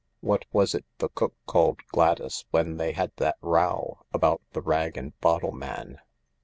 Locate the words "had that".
2.93-3.37